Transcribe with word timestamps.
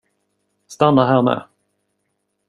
Stanna 0.67 1.05
här 1.05 1.21
med. 1.21 1.43